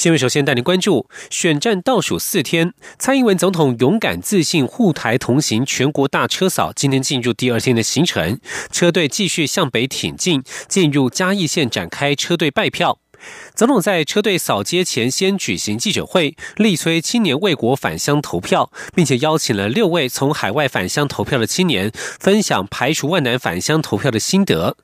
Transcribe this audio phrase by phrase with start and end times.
[0.00, 8.40] 新闻首先带您关注，选战倒数四天，蔡英文总统勇敢自信护台同行全国大车扫，今天进入第二天的行程，
[8.72, 12.98] 车队继续向北挺进，进入嘉义县展开车队拜票。
[13.54, 24.76] 总统在车队扫街前先举行记者会，力催青年为国返乡投票，并且邀请了六位从海外返乡投票的青年，分享排除万难返乡投票的心得。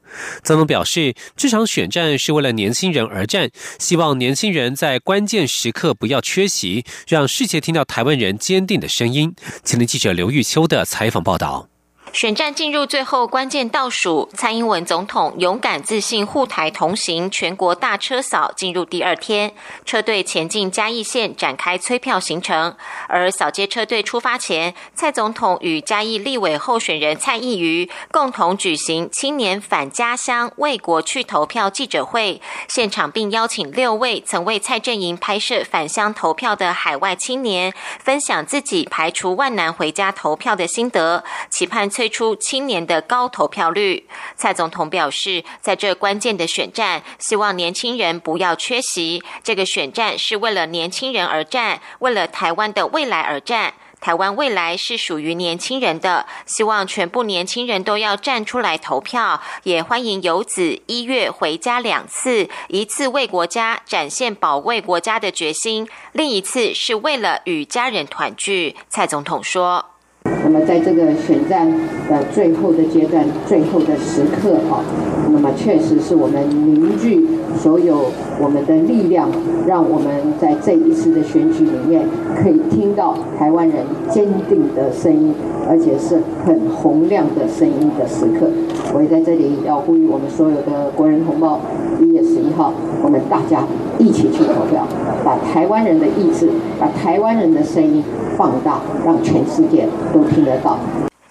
[0.43, 9.35] 总统表示，这场选战是为了年轻人而战，希望年轻人在关键时刻不要缺席，让世界听到台湾人坚定的声音。
[9.65, 11.76] 前天记者刘玉秋的采访报道。
[12.13, 19.53] 选战进入最后关键倒数，蔡英文总统勇敢自信护台同行全国大车扫进入第二天，
[19.85, 22.75] 车队前进嘉义县展开催票行程。
[23.07, 49.23] 而扫街车队出发前，蔡总统与嘉义立委候选人蔡义瑜共同举行青年返家乡为国去投票记者会，现场并邀请六位曾为蔡阵营拍摄返乡投票的海外青年，分享自己排除万难回家投票的心得，期盼推出青年的高投票率，蔡总统表示，在这关键的选战，希望年轻人不要缺席。
[49.43, 53.73] 这个选战是为了年轻人而战，为了台湾的未来而战。
[53.99, 59.41] 台湾未来是属于年轻人的，希望全部年轻人都要站出来投票。
[59.63, 68.77] 也欢迎游子一月回家两次，一次为国家展现保卫国家的决心，另一次是为了与家人团聚。
[68.91, 69.96] 蔡总统说。
[70.47, 71.69] 那么，在这个选战
[72.09, 74.79] 的最后的阶段、最后的时刻啊，
[75.33, 77.27] 那么确实是我们凝聚
[77.59, 78.07] 所有
[78.41, 79.29] 我们的力量，
[79.67, 80.09] 让我们
[80.41, 82.07] 在这一次的选举里面
[82.41, 85.35] 可以听到台湾人坚定的声音，
[85.69, 88.47] 而且是很洪亮的声音的时刻。
[88.95, 91.59] 我也在这里要呼吁我们所有的国人同胞，
[92.01, 93.65] 一月十一号，我们大家
[93.99, 94.87] 一起去投票，
[95.25, 96.49] 把台湾人的意志，
[96.79, 98.03] 把台湾人的声音。
[98.37, 100.79] 放大，让全世界都听得到。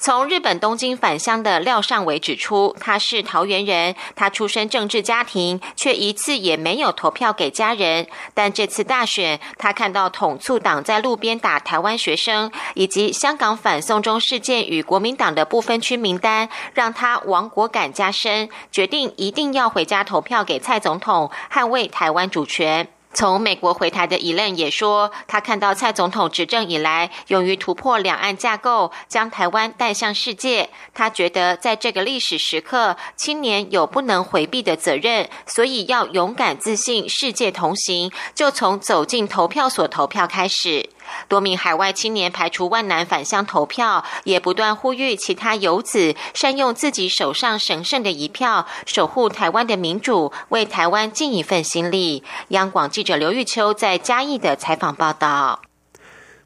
[0.06, 8.06] 从日本东京返乡的廖尚伟指出，他是桃园人，他出身政治家庭，却一次也没有投票给家人。
[8.36, 22.88] 但这次大选，他看到统促党在路边打台湾学生，以及香港反送中事件与国民党的不分区名单，让他亡国感加深，决定一定要回家投票给蔡总统，捍卫台湾主权。
[23.16, 30.70] 从美国回台的伊伦也说，他看到蔡总统执政以来，勇于突破两岸架构，将台湾带向世界。
[30.94, 40.90] 他觉得在这个历史时刻，青年有不能回避的责任，所以要勇敢自信，世界同行，就从走进投票所投票开始。
[41.28, 52.24] 多名海外青年排除万难返乡投票，也不断呼吁其他游子善用自己手上神圣的一票，守护台湾的民主，为台湾尽一份心力。
[52.50, 55.62] 央广记者刘玉秋在嘉义的采访报道。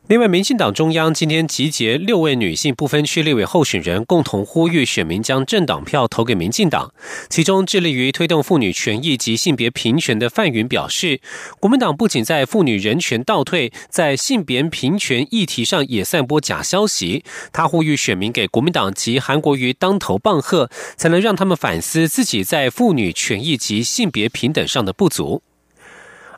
[0.10, 6.92] 另外，民进党中央今天集结六位女性不分区立委候选人，共同呼吁选民将政党票投给民进党。
[7.30, 11.22] 其中，致力于推动妇女权益及性别平权的范云表示，
[11.60, 17.24] 国民党不仅在妇女人权倒退，在性别平权议题上也散播假消息。
[17.54, 25.44] 他呼吁选民给国民党及韩国瑜当头棒喝，才能让他们反思自己在妇女权益及性别平等上的不足。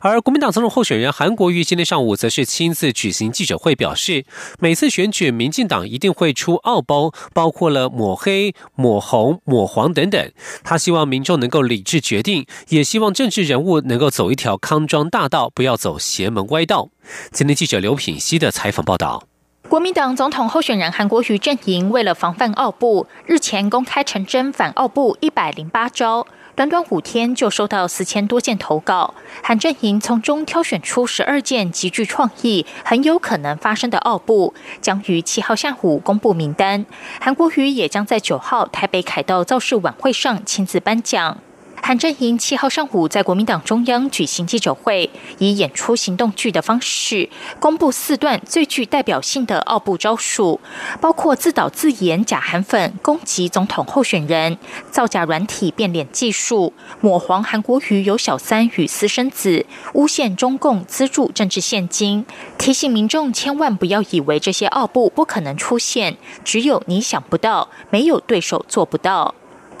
[0.04, 4.24] 而国民党总统候选人韩国瑜今天上午则是亲自举行记者会，表示
[4.58, 10.32] 每次选举，民进党一定会出奥包，包括了抹黑、抹红、抹黄等等。
[10.64, 16.88] 他希望民众能够理智决定，也希望政治人物能够走一条康庄大道，不要走邪门歪道。
[17.30, 19.22] 今天记者刘品熙的采访报道：
[19.68, 26.26] 国民党总统候选人韩国瑜阵营为了防范奥部，日前公开成真反奥部一百零八招。
[26.54, 34.52] 短短五天就收到四千多件投稿，韩阵营从中挑选出十二件极具创意、很有可能发生的奥布，
[34.82, 36.84] 将于七号下午公布名单。
[37.20, 41.38] 韩国瑜也将在九号台北凯道造势晚会上亲自颁奖。
[41.84, 50.60] 韩阵营七号上午在国民党中央举行记者会，以演出行动剧的方式公布四段最具代表性的奥布招数，
[51.00, 54.56] 包括自导自演假韩粉攻击总统候选人、
[54.92, 62.24] 造假软体变脸技术、抹黄韩国瑜有小三与私生子、诬陷中共资助政治现金，
[62.56, 69.34] 提醒民众千万不要以为这些奥布不可能出现，只有你想不到，没有对手做不到。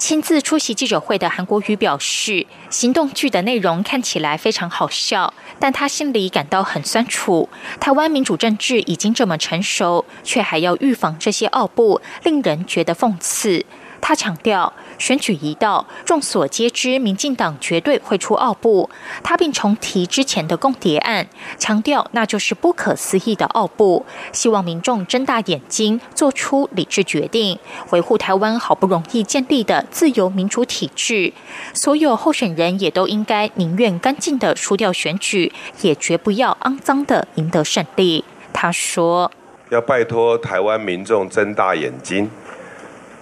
[0.04, 7.48] 亲自出席记者会的韩国瑜表示，行动剧的内容看起来非常好笑，但他心里感到很酸楚。
[7.78, 13.64] 台湾民主政治已经这么成熟，却还要预防这些奥布，令人觉得讽刺。
[14.00, 18.88] 他强调，选举一到，众所皆知，民进党绝对会出奥布。
[19.22, 21.26] 他并重提之前的共谍案，
[21.58, 24.04] 强调那就是不可思议的奥布。
[24.32, 27.58] 希望民众睁大眼睛，做出理智决定，
[27.90, 31.32] 维护台湾好不容易建立的自由民主体制。
[31.74, 38.24] 所有候选人也都应该宁愿干净的输掉选举，也绝不要肮脏的赢得胜利。
[38.52, 39.30] 他说
[39.70, 42.30] ：“要拜托台湾民众睁大眼睛。”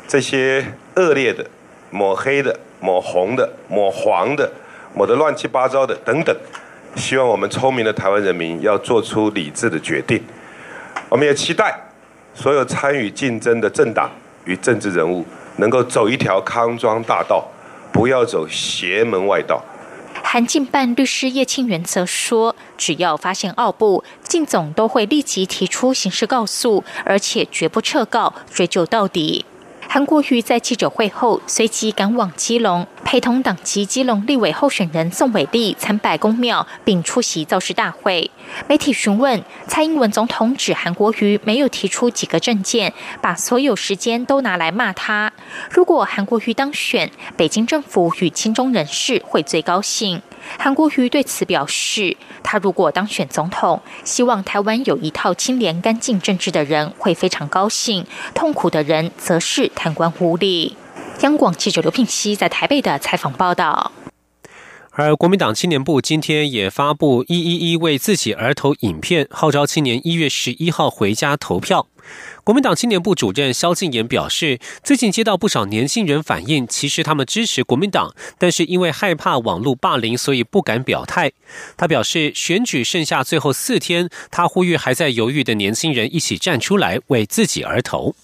[0.08, 1.46] 这些恶劣的、
[1.90, 4.50] 抹黑的、抹红的、抹黄的、
[4.94, 6.36] 抹得乱七八糟的等等，
[6.96, 10.22] 希望我们聪明的台湾人民要做出理智的决定。
[11.08, 11.78] 我们也期待
[12.34, 14.10] 所有参与竞争的政党
[14.44, 15.24] 与政治人物
[15.56, 17.46] 能够走一条康庄大道，
[17.92, 19.62] 不要走邪门外道。
[20.22, 29.44] 韩进办律师叶庆元则说：“只要发现奥布，靳总都会立即提出刑事告诉，而且绝不撤告，追究到底。”
[29.92, 38.30] 韩国瑜在记者会后随即赶往基隆，陪同党籍基隆立委候选人宋伟立参拜公庙，并出席造势大会。
[38.68, 45.32] 媒体询问蔡英文总统指韩国瑜没有提出几个政见，把所有时间都拿来骂他。
[45.68, 50.22] 如果韩国瑜当选，北京政府与亲中人士会最高兴。
[50.58, 60.74] 韩国瑜对此表示，他如果当选总统，希望台湾有一套清廉干净政治的人会非常高兴，痛苦的人则是贪官污吏。
[61.20, 63.92] 央广记者刘聘熙在台北的采访报道。
[65.00, 71.86] 而国民党青年部今天也发布一一一为自己而投影片，号召青年一月十一号回家投票。
[72.44, 81.32] 国民党青年部主任萧敬言表示，最近接到不少年轻人反映，其实他们支持国民党，但是因为害怕网络霸凌，所以不敢表态。
[81.78, 88.14] 他表示，选举剩下最后四天，他呼吁还在犹豫的年轻人一起站出来，为自己而投。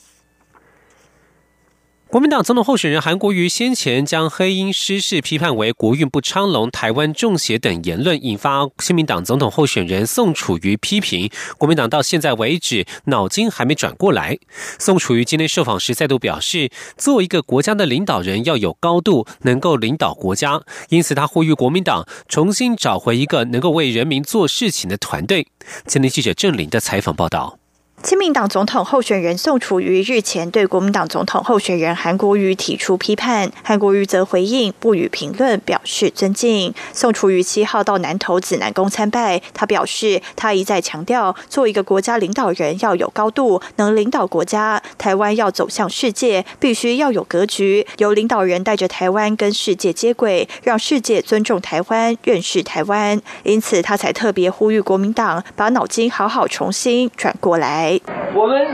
[2.08, 14.38] 国民党总统候选人韩国瑜先前将黑鹰失事批判为国运不昌隆、台湾中邪等言论，引发新民党总统候选人宋楚瑜批评国民党到现在为止脑筋还没转过来。
[14.78, 25.48] 宋楚瑜今天受访时再度表示，做一个国家的领导人要有高度，能够领导国家，因此他呼吁国民党重新找回一个能够为人民做事情的团队。
[25.86, 27.58] 今天记者郑林的采访报道。
[28.06, 36.72] 亲民党总统候选人宋楚瑜日前对国民党总统候选人韩国瑜提出批判，韩国瑜则回应不予评论，表示尊敬。
[36.92, 44.80] 宋楚瑜七号到南投紫南宫参拜，他表示他一再强调，做一个国家领导人要有高度，能领导国家。
[44.96, 53.20] 台湾要走向世界，必须要有格局，由领导人带着台湾跟世界接轨，让世界尊重台湾、认识台湾。
[53.42, 57.95] 因此，他才特别呼吁国民党把脑筋好好重新转过来。
[58.34, 58.66] 我们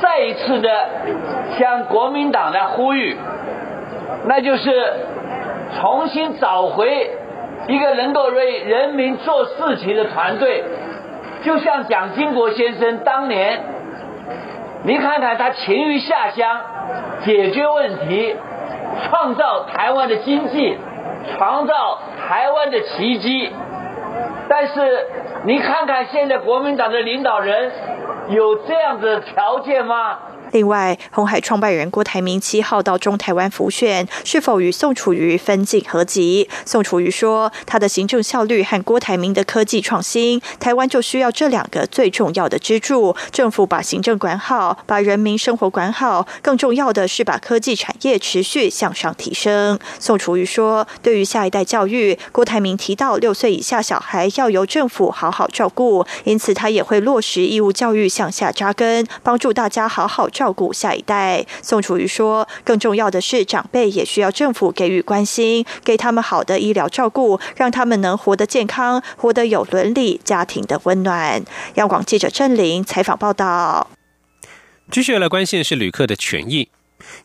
[0.00, 0.68] 再一次的
[1.58, 3.16] 向国民党来呼吁，
[4.26, 4.70] 那就是
[5.80, 7.10] 重新找回
[7.66, 10.64] 一个能够为人民做事情的团队。
[11.44, 13.60] 就像蒋经国先生当年，
[14.84, 16.60] 你看看他勤于下乡，
[17.24, 18.36] 解决问题，
[19.04, 20.76] 创造台湾的经济，
[21.36, 23.52] 创造台湾的奇迹。
[24.48, 25.06] 但是
[25.44, 27.72] 你看看现在国民党的领导人。
[28.30, 30.18] 有这样的条件吗？
[30.52, 36.48] 另外，红海创办人郭台铭七号到中台湾浮选，是否与宋楚瑜分进合集？
[36.64, 43.14] 宋楚瑜说，他的行政效率和郭台铭的科技创新，台湾就需要这两个最重要的支柱。
[43.30, 49.78] 政府把行政管好，把人民生活管好，更重要的是把科技产业持续向上提升。
[49.98, 60.26] 宋楚瑜说，对于下一代教育，郭台铭提到六岁以下小孩要由政府好好照顾，因此他也会落实义务教育向下扎根，帮助大家好好。
[60.38, 71.42] 照顾下一代，宋楚瑜说：“更重要的是，长辈也需要政府给予关心，给他们好的医疗照顾，让他们能活得健康，活得有伦理，家庭的温暖。”
[71.74, 73.88] 央广记者郑玲采访报道。
[74.92, 76.68] 继续来关心的是旅客的权益。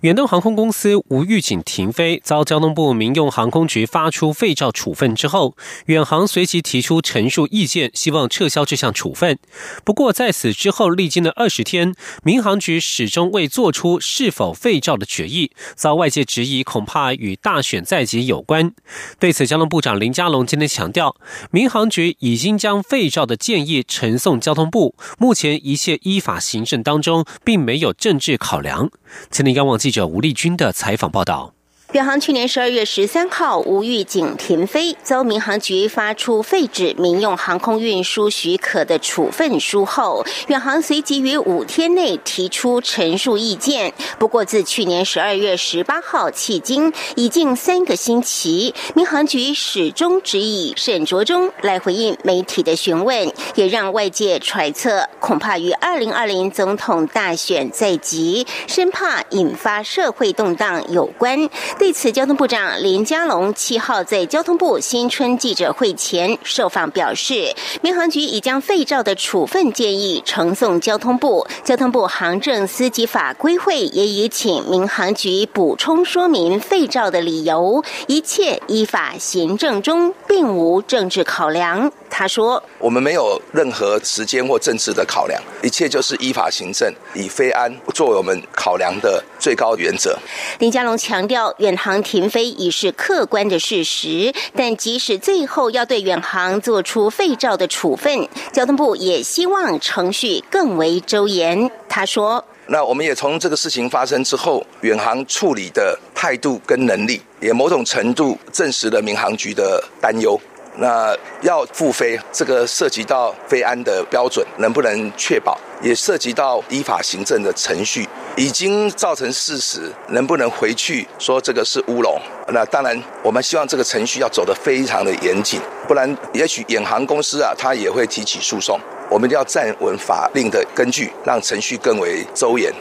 [0.01, 9.37] 远东航空公司无预警停飞，遭交通部民用航空局发出废照处分之后，远航随即提出陈述意见，希望撤销这项处分。
[9.83, 18.73] 不过在此之后，历经了二十天，民航局始终未做出是否废照的决议，遭外界质疑，恐怕与大选在即有关。
[19.19, 21.15] 对此，交通部长林佳龙今天强调，
[21.51, 28.89] 民航局已经将废照的建议呈送交通部，目前一切依法行政当中，并没有政治考量。
[29.29, 31.53] 前天央网记者吴丽君的采访报道。
[31.93, 43.93] 远航去年十二月十三号无预警停飞，遭民航局发出废止民用航空运输许可的处分书后，远航随即于五天内提出陈述意见。
[44.17, 61.47] 不过，自去年十二月十八号迄今，已近三个星期，民航局始终只以沈卓中来回应媒体的询问，也让外界揣测，恐怕与二零二零总统大选在即，生怕引发社会动荡有关。
[61.83, 81.91] 对此，交通部长林佳龙七号在交通部新春记者会前受访表示，民航局已将废照的处分建议呈送交通部，交通部航政司及法规会也已请民航局补充说明废照的理由，一切依法行政中，并无政治考量。
[82.09, 90.15] 他说：“我们没有任何时间或政治的考量，一切就是依法行政，以非安作为我们考量的最高原则。”
[90.59, 101.71] 林佳龙强调，远航停飞已是客观的事实，但即使最后要对远航做出废照的处分，交通部也希望程序更为周延。
[101.89, 110.39] 他说：“那我们也从这个事情发生之后，远航处理的态度跟能力，也某种程度证实了民航局的担忧。”
[110.75, 122.19] 那要复飞，这个涉及到飞安的标准能不能确保，也涉及到依法行政的程序，已经造成事实，能不能回去说这个是乌龙？
[122.47, 128.79] 那当然，我们希望这个程序要走得非常的严谨，不然也许远航公司啊，他也会提起诉讼。
[129.13, 132.73] 我们要站稳法令的根据，让程序更为周延。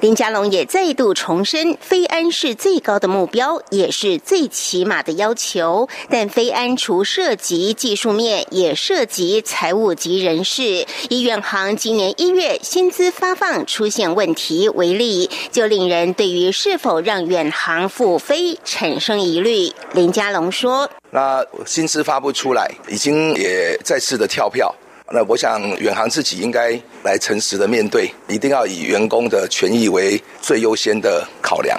[0.00, 5.86] 林佳龙也再度重申，非安是最高的目标，也是最起码的要求。
[6.08, 10.86] 但非安除涉及技术面，也涉及财务及人事。
[11.10, 19.70] 以远航今年一月薪资发放出现问题为例，就令人对于是否让远航复飞产生疑虑。
[19.92, 24.74] 林佳龙说：“那薪资发不出来，已经也再次的跳票。”
[25.12, 31.78] 那我想，远航自己应该来诚实的面对，一定要以员工的权益为最优先的考量。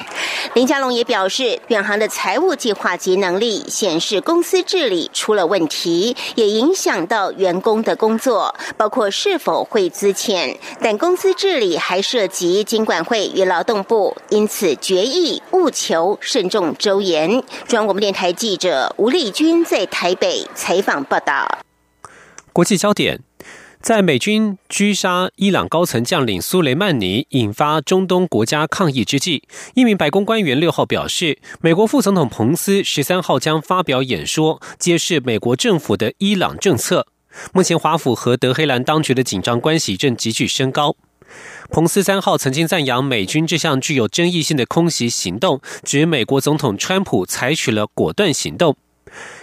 [0.53, 10.55] 林佳龙也表示，远航的财务计划及能力显示公司治理出了问题，也影响到员工的工作，包括是否会资遣。
[10.79, 17.27] 但公司治理还涉及经管会与劳动部，因此决议务求慎重周延。
[17.67, 21.64] 中央广播电台记者吴丽君在台北采访报道。
[22.55, 23.19] 国际焦点，
[23.81, 29.43] 在美军狙杀伊朗高层将领苏雷曼尼，引发中东国家抗议之际，
[29.73, 37.07] 一名白宫官员六号表示，美国副总统彭斯十三号将发表演说，揭示美国政府的伊朗政策。
[37.51, 40.95] 目前，华府和德黑兰当局的紧张关系正急剧升高。
[41.69, 48.77] 彭斯三号曾经赞扬美军这项具有争议性的空袭行动，指美国总统川普采取了果断行动。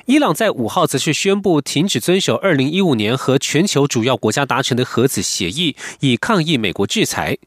[0.06, 7.38] 伊朗在五号则是宣布停止遵守二零一五年和全球主要国家达成的核子协议，以抗议美国制裁。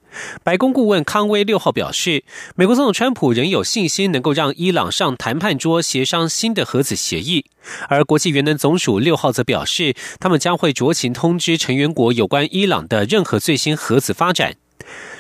[0.41, 2.23] 白宫顾问康威六号表示，
[2.55, 7.45] 美国总统川普仍有信心能够让伊朗上谈判桌协商新的核子协议。
[7.89, 14.55] 而国际原能总署六号则表示，他们将会酌情通知成员国有关伊朗的任何最新核子发展。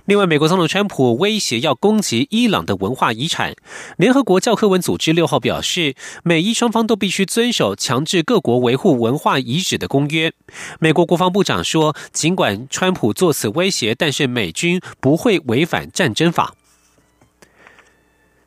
[0.05, 3.55] 另外，美国总统川普威胁要攻击伊朗的文化遗产。
[3.97, 10.31] 联合国教科文组织六号表示，美伊双方都必须遵守强制各国维护文化遗址的公约。
[10.79, 16.53] 美国国防部长说，尽管川普作此威胁，但是美军不会违反战争法。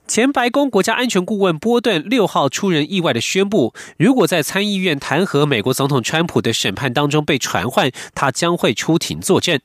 [0.07, 9.61] 前白宫国家安全顾问波顿六号出人意外的宣布，如果在参议院弹劾美国总统川普的审判当中被传唤，他将会出庭作证。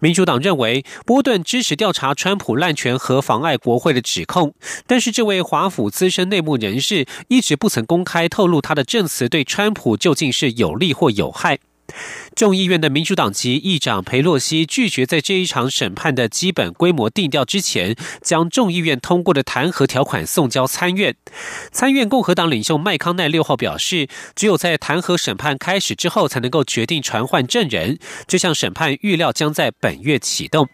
[0.00, 4.54] 民主党认为波顿支持调查川普滥权和妨碍国会的指控，
[4.86, 11.58] 但是这位华府资深内幕人士一直不曾公开透露他的证词对川普究竟是有利或有害。
[12.34, 21.14] 众议院的民主党籍议长佩洛西拒绝在这一场审判的基本规模定调之前，将众议院通过的弹劾条款送交参院。
[21.70, 27.98] 参院共和党领袖麦康奈六号表示，只有在弹劾审判开始之后，才能够决定传唤证人。
[28.26, 30.68] 这项审判预料将在本月启动。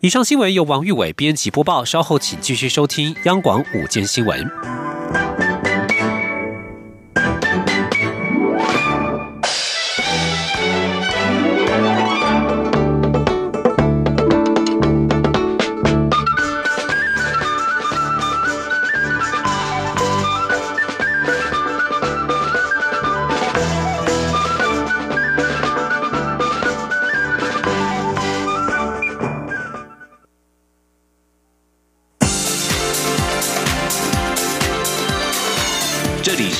[0.00, 4.83] 以上新闻由王玉伟编辑播报，稍后请继续收听央广午间新闻。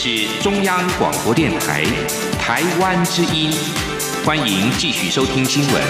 [0.06, 1.82] 是中央广播电台
[2.38, 3.50] 台湾之音，
[4.23, 5.82] 欢迎继续收听新闻。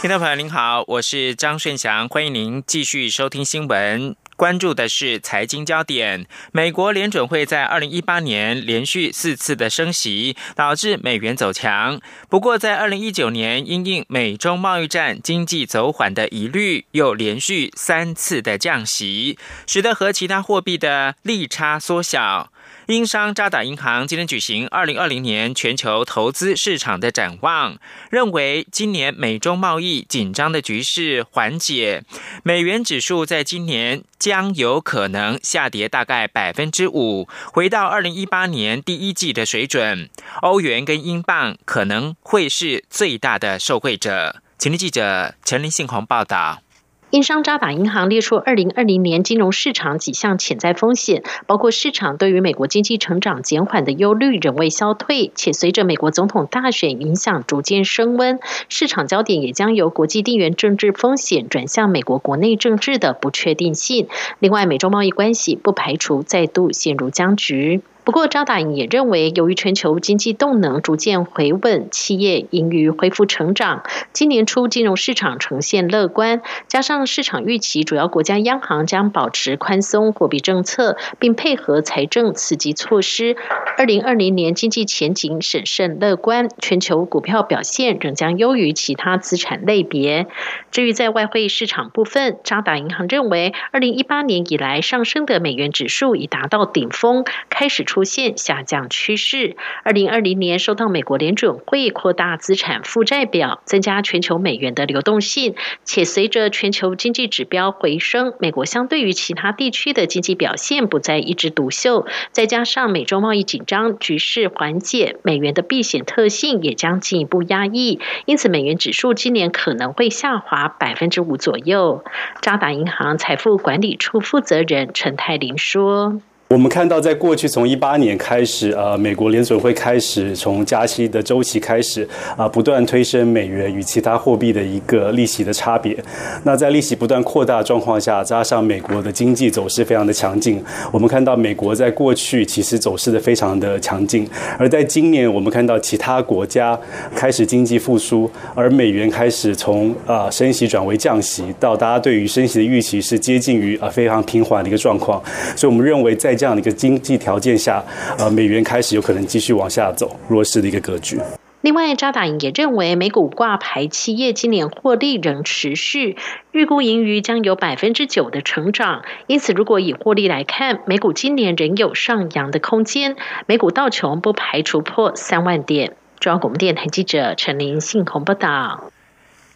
[0.00, 4.14] 听众朋友您好，我是张顺祥，欢迎您继续收听新闻。
[4.42, 6.26] 关注的是财经焦点。
[6.50, 12.00] 美国联准会在二零一八年连续四次的升息，导致美元走强。
[12.28, 22.51] 不过，在二零一九年，因应美中贸易战经济走缓的疑虑，又连续三次的降息，使得和其他货币的利差缩小。
[22.92, 27.78] 英商渣打银行今天举行二零二零年全球投资市场的展望，
[28.10, 32.04] 认为今年美中贸易紧张的局势缓解，
[32.42, 40.10] 美元指数在今年将有可能下跌大概百分之五，回到二零一八年第一季的水准。
[40.42, 44.42] 欧元跟英镑可能会是最大的受惠者。
[44.58, 46.62] 请听记者陈林信宏报道。
[47.12, 58.40] 英商渣打银行列出二零二零年金融市场几项潜在风险，包括市场对于美国经济成长减缓的忧虑仍未消退，且随着美国总统大选影响逐渐升温，
[58.70, 64.08] 市场焦点也将由国际地缘政治风险转向美国国内政治的不确定性。
[64.38, 67.82] 另外，美中贸易关系不排除再度陷入僵局。
[68.04, 83.36] 不过，渣打也认为，由于全球经济动能逐渐回稳，企业盈余恢复成长，今年初金融市场呈现乐观，加上市场预期主要国家央行将保持宽松货币政策，并配合财政刺激措施，
[83.78, 90.26] 二零二零年经济前景审慎乐观，全球股票表现仍将优于其他资产类别。
[90.72, 97.86] 至于在外汇市场部分，渣打银行认为，二零一八年以来上升的美元指数已达到顶峰，开始。
[97.92, 99.54] 出现下降趋势。
[99.82, 112.06] 二零二零年受到美国联准会扩大资产负债表，增加全球美元的流动性，且随着全球经济指标回升，美国相对于其他地区的经济表现不再一枝独秀。
[112.30, 122.02] 再加上美洲贸易紧张局势缓解，美元的避险特性也将进一步压抑，因此美元指数今年可能会下滑百分之五左右。
[122.40, 126.22] 渣打银行财富管理处负责人陈泰林说。
[126.52, 135.96] 我们看到，在过去从一八年开始，呃，美国联准会开始从加息的周期开始，啊，不断推升美元与其他货币的一个利息的差别。
[136.44, 140.62] 那在利息不断扩大状况下，加上美国的经济走势非常的强劲，
[140.92, 144.28] 我们看到美国在过去其实走势的非常的强劲。
[144.58, 146.78] 而在今年，我们看到其他国家
[147.16, 155.18] 开始经济复苏，而美元开始从啊升息转为降息，到大家对于升息的预期是接近于啊非常平缓的一个状况。
[155.56, 157.80] 所以我们认为在这样的一个经济条件下，
[158.18, 161.16] 呃，美元开始有可能继续往下走，弱势的一个格局。
[161.60, 166.16] 另外，渣打也认为，美股挂牌企业今年获利仍持续，
[166.50, 169.04] 预估盈余将有百分之九的成长。
[169.28, 173.14] 因此，如果以获利来看，美股今年仍有上扬的空间。
[173.46, 175.94] 美股道琼不排除破三万点。
[176.18, 178.91] 中央广播电台记者陈林信鸿报道。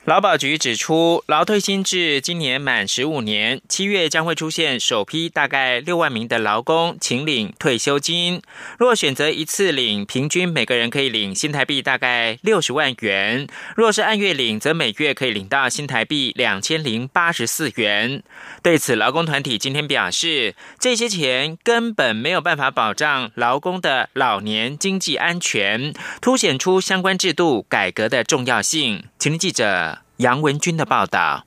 [0.07, 8.41] 劳保局指出，劳退新制今年满十五年，七月将会出现首批大概六万名的劳工请领退休金。
[8.79, 18.23] 若选择一次领，平均每个人可以领新台币大概六十万元；若是按月领，则每月可以领到新台币两千零八十四元。
[18.63, 29.03] 对此，劳工团体今天表示，这些钱根本没有办法保障劳工的老年经济安全，凸显出相关制度改革的重要性。
[29.19, 29.96] 请听记者。
[30.19, 31.46] 杨文军的报道。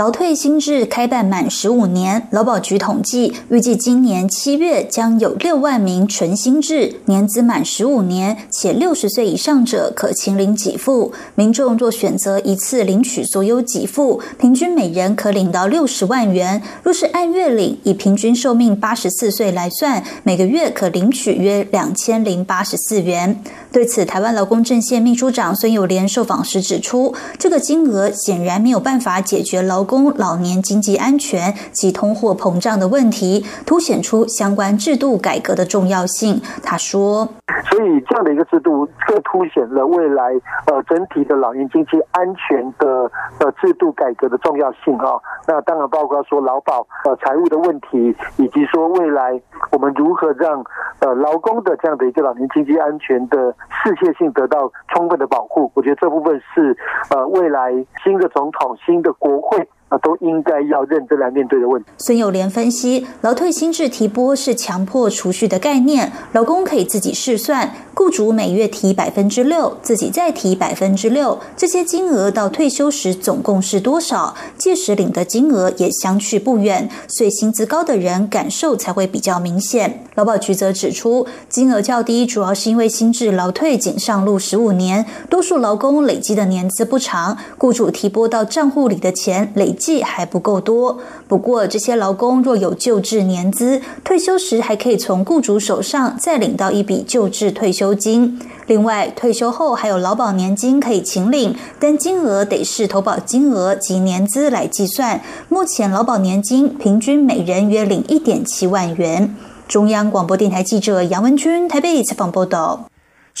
[0.00, 11.12] 劳退新制开办满十五年，劳保局统计，预计今年七月将有六万名纯新制年资满十五年且六十岁以上者可请领给付。
[11.34, 16.62] 民众若选择一次领取所有给付，平均每人可领到六十万元。
[16.82, 23.44] 若是按月领，以平均寿命八十四岁来算，每个月可领取约两千零八十四元。
[23.70, 36.40] 对此，台湾劳工阵线秘书长孙友莲受访时指出，这个金额显然没有办法解决劳工老年经济安全及通货膨胀的问题，凸显出相关制度改革的重要性。
[36.62, 37.26] 他说
[37.68, 40.22] ：“所以这样的一个制度，更凸显了未来
[40.70, 45.18] 呃整体的老年经济安全的呃制度改革的重要性啊。
[45.48, 49.40] 那当然包括说劳保呃财务的问题，以及说未来
[49.72, 50.64] 我们如何让
[51.00, 56.76] 呃劳工的这样的一个老年经济安全的。”世界性得到充分的保护，我觉得这部分是
[57.08, 57.72] 呃未来
[58.04, 61.88] 新的总统、新的国会啊，都应该要认真来面对的问题。
[61.98, 74.36] 孙友莲分析，劳退薪制提拨是强迫储蓄的概念，劳工可以自己试算，雇主每月提百分之六，自己再提百分之六，这些金额到退休时总共是多少？
[74.56, 80.04] 届时领的金额也相去不远，所以薪资高的人感受才会比较明显。
[80.14, 90.98] 劳保局则指出，金额较低，主要是因为新制劳退仅上路十五年，多数劳工累积的年资不长，雇主提拨到账户里的钱累计还不够多。
[91.26, 98.38] 不过，这些劳工若有旧制年资，退休时还可以从雇主手上再领到一笔旧制退休金。
[98.66, 105.20] 另外，退休后还有劳保年金可以请领，但金额得视投保金额及年资来计算。
[105.48, 109.34] 目前劳保年金平均每人约领一点七万元。
[109.66, 112.89] 中央广播电台记者杨文君台北采访报道。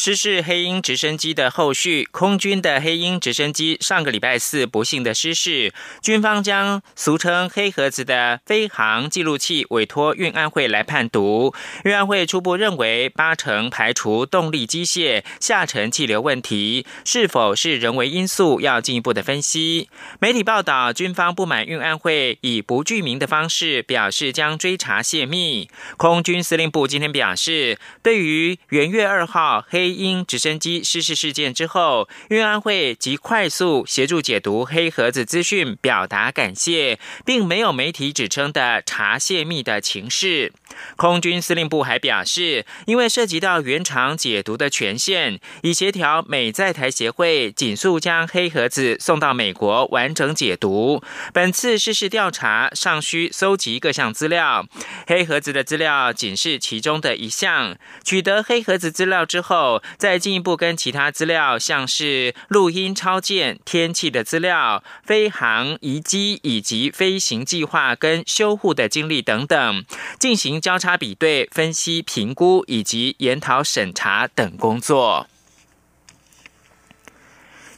[0.02, 11.54] 失事黑鹰直升机的后续，空军的黑鹰直升机上个礼拜四不幸的失事，军方将俗称“黑盒子”的飞行记录器委托运安会来判读。
[11.84, 19.90] 运安会初步认为八成排除动力机械下沉气流问题，是否是人为因素要进一步的分析。
[20.18, 25.68] 媒体报道，军方不满运安会以不具名的方式表示将追查泄密。
[25.98, 40.52] 空军司令部今天表示，对于元月二号黑因直升机失事事件之后，运安会即快速协助解读黑盒子资讯，表达感谢，并没有媒体指称的查泄密的情势。
[40.96, 51.02] 空军司令部还表示，因为涉及到原厂解读的权限，已协调美在台协会紧速将黑盒子送到美国完整解读。
[51.32, 54.66] 本次失事调查尚需搜集各项资料，
[55.06, 57.76] 黑盒子的资料仅是其中的一项。
[58.04, 59.82] 取得黑盒子资料之后。
[59.96, 69.84] 再进一步跟其他资料，像是录音超件、天气的资料、飞航遗迹以及飞行计划跟修护的经历等等，
[70.18, 75.26] 进行交叉比对、分析、评估以及研讨审查等工作。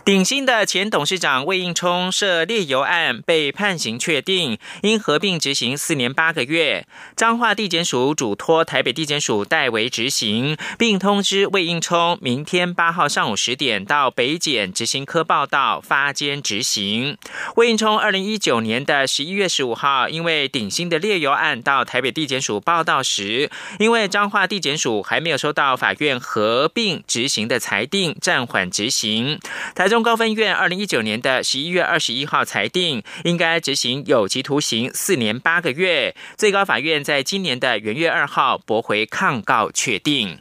[0.05, 6.88] 鼎新的前董事长魏应充涉猎油案被判刑确定，因合并执行四年八个月。
[7.15, 17.17] 彰化地检署嘱托台北地检署代为执行，并通知魏应充明天八号上午十点到北检执行科报道发监执行。
[17.55, 29.38] 魏应充二零一九年的十一月十五号，因为鼎新的猎油案到台北地检署报道时，因为彰化地检署还没有收到法院合并执行的裁定，暂缓执行。
[29.77, 36.16] 台中高分院二零一九年的十一月二十一号裁定，应该执行有期徒刑四年八个月。
[36.38, 40.38] 最高法院在今年的元月二号驳回抗告，确定。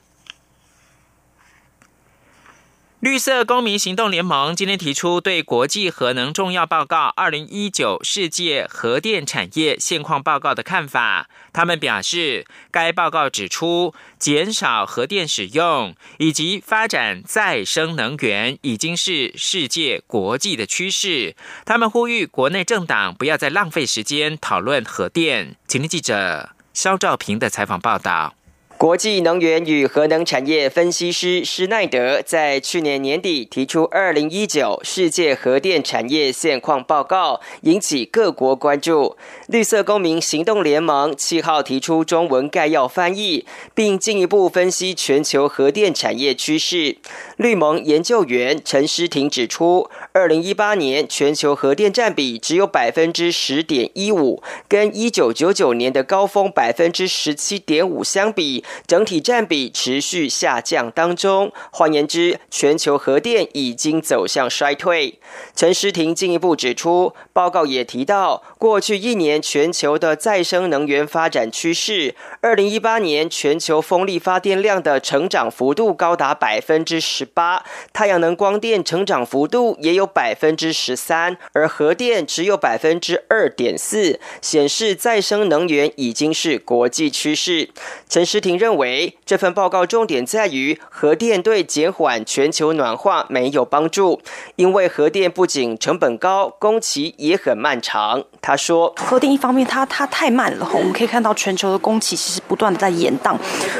[3.01, 11.27] 绿色公民行动联盟今天提出对国际核能重要报告《二零一九世界核电产业现况报告》的看法。
[11.51, 21.35] 他们表示，该报告指出，减少核电使用以及发展再生能源已经是世界国际的趋势。
[21.65, 25.55] 他们呼吁国内政党不要再浪费时间讨论核电。
[25.67, 28.35] 请听记者肖兆平的采访报道。
[28.81, 39.15] 国际能源与核能产业分析师施奈德在去年年底提出《二零一九世界核电产业现况报告》，引起各国关注。
[39.45, 46.97] 绿色公民行动联盟七号提出中文概要翻译，并进一步分析全球核电产业趋势。
[47.37, 58.65] 绿盟研究员陈诗婷指出，二零一八年全球核电占比只有百分之十点一五，跟一九九九年的高峰百分之十七点五相比。
[58.87, 65.19] 整体占比持续下降当中，换言之，全球核电已经走向衰退。
[65.55, 87.69] 陈诗婷进一步指出，报告也提到，过去一年全球的再生能源发展趋势，二零一八年全球风力发电量的成长幅度高达百分之十八，太阳能光电成长幅度也有百分之十三，而核电只有百分之二点四，显示再生能源已经是国际趋势。
[88.07, 88.60] 陈诗婷。
[88.61, 94.21] 认为这份报告重点在于核电对减缓全球暖化没有帮助，
[94.55, 98.23] 因为核电不仅成本高，工期也很漫长。
[98.39, 103.35] 他说，核电一方面它它太慢了，我们可以看到全球的工期其实不断的在延宕。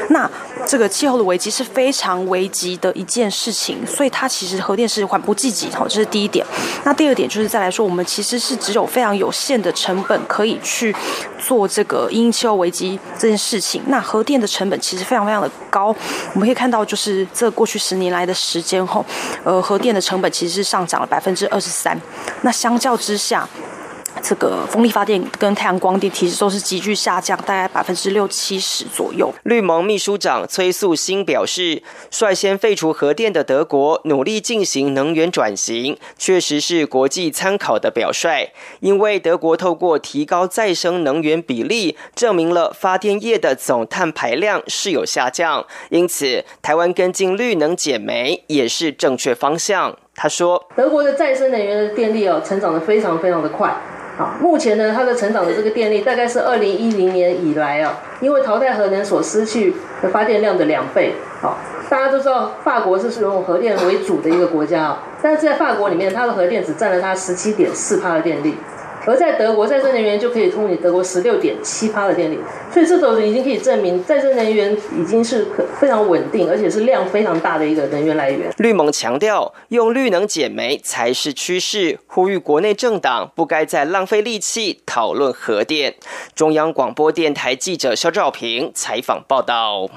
[0.10, 0.28] 那
[0.66, 5.70] 这个气候的危机是非常危急的一件事情，所以它其实核电是缓不济急。
[5.70, 6.44] 好，这是第一点。
[6.84, 10.96] 那第二点就是再来说，我们其实是只有非常有限的成本可以去
[11.42, 13.82] 做这个因气候危机这件事情。
[13.88, 15.88] 那核电的成本其实非常非常的高，
[16.34, 19.04] 我们可以看到，就是这过去十年来的时间后，
[19.44, 22.00] 呃，核电的成本其实是上涨了百分之二十三。
[22.44, 23.48] 那相较之下，
[24.22, 29.34] 这个风力发电跟太阳光电其实都是急剧下降，大概百分之六七十左右。
[29.44, 38.50] 绿盟秘书长崔素新表示，率先废除核电的德国努力进行能源转型，确实是国际参考的表率。
[38.80, 49.98] 因为德国透过提高再生能源比例，证明了发电业的总碳排量是有下降，因此台湾跟进绿能减煤也是正确方向。
[50.14, 53.76] 他说：“德国的再生能源的电力哦，成长的非常非常的快。
[54.40, 61.14] 目前呢，它的成长的这个电力大概是二零一零年以来啊，因为淘汰核能所失去的发电量的两倍。
[61.42, 61.58] 好，
[61.90, 68.56] 大家都知道法国是使用核电为主的一个国家啊，但是在法国里面，它的核电只占了它十七点四帕的电力。”
[69.06, 72.38] 而在德国，再生能源就可以供你德国十六点七八的电力，
[72.72, 78.52] 所以这都已经可以证明再生能源已经是可非常稳定，而且是量非常大的一个能源来源。
[78.58, 85.96] 绿盟强调，用绿能减煤才是趋势，呼吁国内政党不该再浪费力气讨论核电。
[86.36, 89.90] 中央广播电台记者肖兆平采访报道。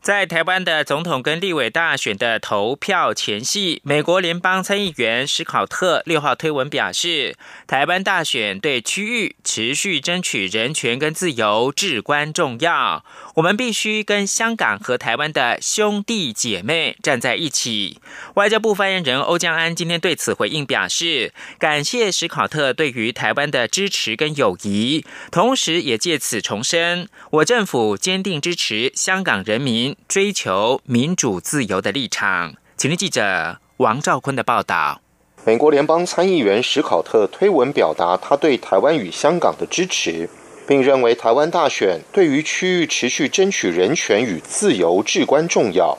[0.00, 13.04] 在台湾的总统跟立委大选的投票前夕，美国联邦参议员史考特六号推文表示，台湾大选对区域持续争取人权跟自由至关重要。
[13.34, 18.00] 我们必须跟香港和台湾的兄弟姐妹站在一起。
[18.34, 32.54] 外交部发言人欧江安今天对此回应表示，感谢史考特对于台湾的支持跟友谊，同时也借此重申，我政府坚定支持香港人民追求民主自由的立场。
[32.76, 35.00] 请听记者王兆坤的报道。
[35.44, 40.28] 美国联邦参议员史考特推文表达他对台湾与香港的支持。
[40.68, 45.96] 并认为台湾大选对于区域持续争取人权与自由至关重要。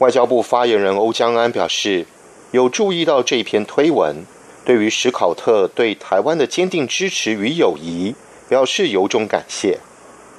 [0.00, 2.06] 外交部发言人欧江安表示，
[2.50, 4.26] 有注意到这篇推文，
[4.62, 8.14] 对于史考特对台湾的坚定支持与友谊，
[8.46, 9.78] 表示由衷感谢。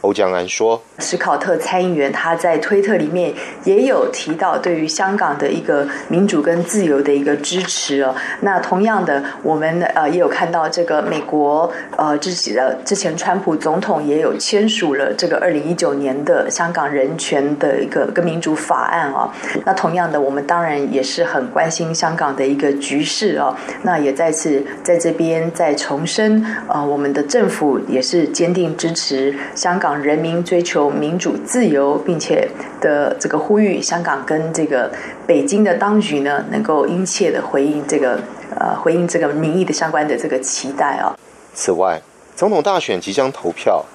[0.01, 3.33] 欧江安说：“史考特参议员他在推特里面
[3.63, 8.15] 也有提到对于香港的一个民主跟自由的一个支持哦。
[8.41, 19.31] 那同样的，我们呃也有看到这个美国呃自己的之前川普总统也有签署了这个二零一九年的香港人权的一个跟民主法案啊。
[19.65, 23.55] 那同样的，我们当然也是很关心香港的一个局势哦。
[23.83, 32.47] 那也再次在这边再重申啊，我们的政府也是坚定支持香港”人民追求民主自由，并且
[32.79, 34.91] 的这个呼吁，香港跟这个
[35.25, 38.19] 北京的当局呢，能够殷切的回应这个
[38.57, 41.17] 呃回应这个民意的相关的这个期待啊。
[41.53, 42.01] 此外，
[42.35, 43.85] 总统大选即将投票，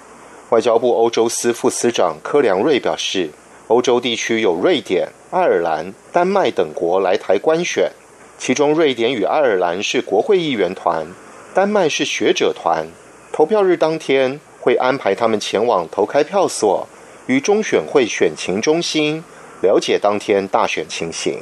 [0.51, 3.31] 外交部欧洲司副司长柯良瑞表示，
[3.69, 7.91] 欧洲地区有瑞典、爱尔兰、丹麦等国来台观选，
[8.39, 11.07] 其中瑞典与爱尔兰是国会议员团，
[11.55, 12.87] 丹麦是学者团。
[13.33, 14.41] 投票日当天。
[14.67, 16.89] 会安排他们前往投开票所，
[17.29, 19.23] 与中选会选情中心
[19.63, 21.39] 了解当天大选情形。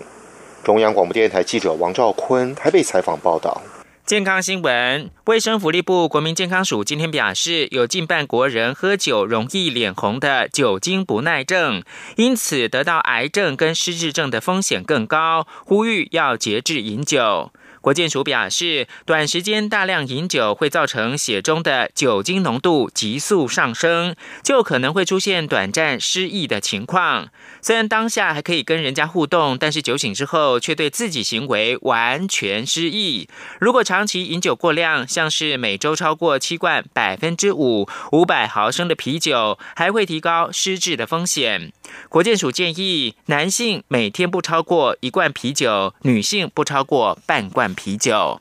[0.63, 3.63] 中央广播电台记者王兆坤台北采访报道。
[4.05, 11.83] 健康新闻：卫生福利部国民健康署今天表示，有近半国人喝酒容易脸红的酒精不耐症，
[12.17, 17.51] 因此得到癌症跟失智症的风险更高，呼吁要节制饮酒。
[17.85, 27.29] 国健署表示，短时间大量饮酒会造成血中的酒精浓度急速上升，就可能会出现短暂失忆的情况。
[27.61, 33.29] 虽然当下还可以跟人家互动，但是酒醒之后却对自己行为完全失忆。
[33.61, 41.71] 如果长期饮酒过量，像是每周超过七罐百分之五五百毫升的啤酒，还会提高失智的风险。
[42.09, 47.74] 国健署建议，男性每天不超过一罐啤酒，女性不超过半罐。
[47.75, 48.41] 啤酒。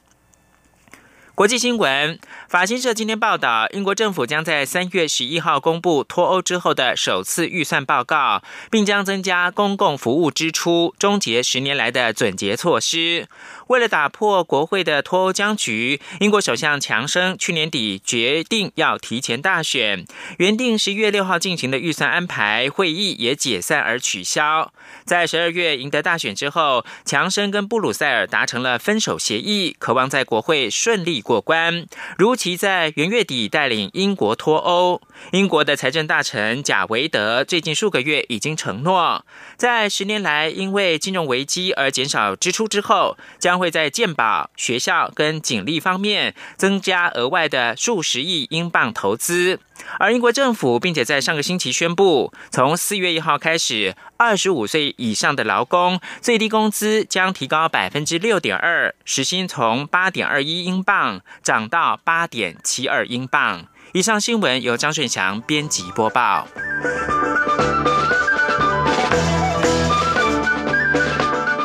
[1.35, 13.27] 国际新闻，法新社今天报道，英国政府将在三月十一号公布脱欧之后的首次预算报告，并将增加公共服务支出，终结十年来的总结措施。
[13.67, 20.05] 为了打破国会的脱欧僵局，英国首相强生去年底决定要提前大选，
[20.37, 24.71] 原定十一月六号进行的预算安排会议也解散而取消。
[25.05, 31.85] 在十二月赢得大选之后，强生跟布鲁塞尔达成了分手协议，渴望在国会顺利过关，
[32.17, 35.01] 如期在元月底带领英国脱欧。
[35.31, 49.59] 英国的财政大臣贾维德最近数个月已经承诺，在十年来因为金融危机而减少支出之后，将将会在健保、学校跟警力方面增加额外的数十亿英镑投资。
[49.99, 63.67] 而英国政府并且在上个星期宣布，从四月一号开始，二十五岁以上的劳工最低工资将提高百分之六点二，时薪从八点二一英镑涨到八点七二英镑。
[63.91, 66.47] 以上新闻由张顺祥编辑播报。